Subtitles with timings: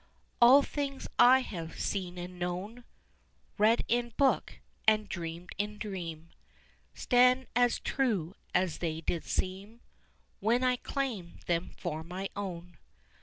[0.41, 2.85] All things I have seen and known,
[3.59, 6.29] Read in book and dreamed in dream,
[6.95, 9.79] Stand as true as they did seem
[10.39, 12.79] When I claimed them for my own.